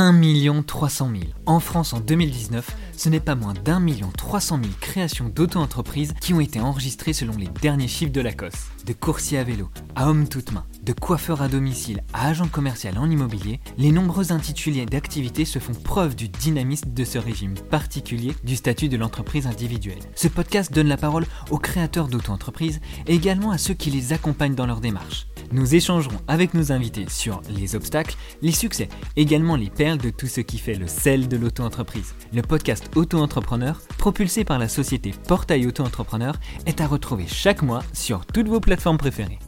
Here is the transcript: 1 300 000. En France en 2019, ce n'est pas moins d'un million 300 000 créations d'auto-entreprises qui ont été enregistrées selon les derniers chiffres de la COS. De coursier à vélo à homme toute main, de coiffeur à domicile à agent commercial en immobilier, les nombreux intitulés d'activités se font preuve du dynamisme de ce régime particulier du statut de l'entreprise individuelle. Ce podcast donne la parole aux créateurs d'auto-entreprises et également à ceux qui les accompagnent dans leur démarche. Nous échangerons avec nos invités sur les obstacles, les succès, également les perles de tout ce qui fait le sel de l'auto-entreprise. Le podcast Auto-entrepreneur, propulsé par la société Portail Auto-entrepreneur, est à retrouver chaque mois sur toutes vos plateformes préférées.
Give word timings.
1 0.00 0.62
300 0.62 1.10
000. 1.10 1.24
En 1.46 1.58
France 1.58 1.92
en 1.92 1.98
2019, 1.98 2.70
ce 2.96 3.08
n'est 3.08 3.18
pas 3.18 3.34
moins 3.34 3.54
d'un 3.64 3.80
million 3.80 4.12
300 4.16 4.60
000 4.62 4.68
créations 4.80 5.28
d'auto-entreprises 5.28 6.14
qui 6.20 6.32
ont 6.34 6.40
été 6.40 6.60
enregistrées 6.60 7.12
selon 7.12 7.36
les 7.36 7.48
derniers 7.60 7.88
chiffres 7.88 8.12
de 8.12 8.20
la 8.20 8.32
COS. 8.32 8.52
De 8.86 8.92
coursier 8.92 9.38
à 9.38 9.44
vélo 9.44 9.68
à 9.96 10.08
homme 10.08 10.28
toute 10.28 10.52
main, 10.52 10.64
de 10.84 10.92
coiffeur 10.92 11.42
à 11.42 11.48
domicile 11.48 12.04
à 12.14 12.28
agent 12.28 12.46
commercial 12.46 12.96
en 12.96 13.10
immobilier, 13.10 13.58
les 13.76 13.90
nombreux 13.90 14.30
intitulés 14.30 14.86
d'activités 14.86 15.44
se 15.44 15.58
font 15.58 15.74
preuve 15.74 16.14
du 16.14 16.28
dynamisme 16.28 16.92
de 16.94 17.04
ce 17.04 17.18
régime 17.18 17.54
particulier 17.54 18.36
du 18.44 18.54
statut 18.54 18.88
de 18.88 18.96
l'entreprise 18.96 19.48
individuelle. 19.48 19.98
Ce 20.14 20.28
podcast 20.28 20.72
donne 20.72 20.88
la 20.88 20.96
parole 20.96 21.26
aux 21.50 21.58
créateurs 21.58 22.06
d'auto-entreprises 22.06 22.80
et 23.08 23.16
également 23.16 23.50
à 23.50 23.58
ceux 23.58 23.74
qui 23.74 23.90
les 23.90 24.12
accompagnent 24.12 24.54
dans 24.54 24.66
leur 24.66 24.80
démarche. 24.80 25.26
Nous 25.50 25.74
échangerons 25.74 26.18
avec 26.28 26.52
nos 26.52 26.72
invités 26.72 27.06
sur 27.08 27.40
les 27.48 27.74
obstacles, 27.74 28.16
les 28.42 28.52
succès, 28.52 28.88
également 29.16 29.56
les 29.56 29.70
perles 29.70 29.98
de 29.98 30.10
tout 30.10 30.26
ce 30.26 30.42
qui 30.42 30.58
fait 30.58 30.74
le 30.74 30.86
sel 30.86 31.26
de 31.26 31.36
l'auto-entreprise. 31.38 32.14
Le 32.34 32.42
podcast 32.42 32.90
Auto-entrepreneur, 32.96 33.80
propulsé 33.96 34.44
par 34.44 34.58
la 34.58 34.68
société 34.68 35.12
Portail 35.26 35.66
Auto-entrepreneur, 35.66 36.34
est 36.66 36.82
à 36.82 36.86
retrouver 36.86 37.26
chaque 37.26 37.62
mois 37.62 37.82
sur 37.94 38.26
toutes 38.26 38.48
vos 38.48 38.60
plateformes 38.60 38.98
préférées. 38.98 39.38